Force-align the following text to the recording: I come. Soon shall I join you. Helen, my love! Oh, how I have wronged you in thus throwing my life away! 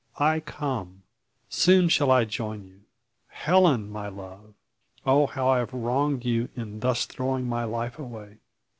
I 0.17 0.39
come. 0.39 1.03
Soon 1.47 1.87
shall 1.87 2.09
I 2.09 2.25
join 2.25 2.63
you. 2.65 2.81
Helen, 3.27 3.87
my 3.91 4.07
love! 4.07 4.55
Oh, 5.05 5.27
how 5.27 5.47
I 5.47 5.59
have 5.59 5.73
wronged 5.75 6.25
you 6.25 6.49
in 6.55 6.79
thus 6.79 7.05
throwing 7.05 7.47
my 7.47 7.65
life 7.65 7.99
away! 7.99 8.37